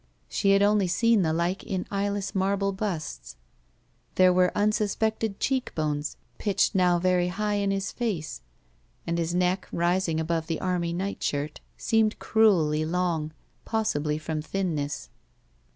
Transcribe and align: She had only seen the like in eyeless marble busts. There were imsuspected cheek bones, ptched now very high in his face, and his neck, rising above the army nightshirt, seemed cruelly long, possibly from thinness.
She 0.27 0.49
had 0.53 0.63
only 0.63 0.87
seen 0.87 1.21
the 1.21 1.31
like 1.31 1.63
in 1.63 1.85
eyeless 1.91 2.33
marble 2.33 2.71
busts. 2.71 3.35
There 4.15 4.33
were 4.33 4.51
imsuspected 4.55 5.39
cheek 5.39 5.75
bones, 5.75 6.17
ptched 6.39 6.73
now 6.73 6.97
very 6.97 7.27
high 7.27 7.53
in 7.57 7.69
his 7.69 7.91
face, 7.91 8.41
and 9.05 9.19
his 9.19 9.35
neck, 9.35 9.67
rising 9.71 10.19
above 10.19 10.47
the 10.47 10.59
army 10.59 10.91
nightshirt, 10.91 11.59
seemed 11.77 12.17
cruelly 12.17 12.83
long, 12.83 13.31
possibly 13.63 14.17
from 14.17 14.41
thinness. 14.41 15.11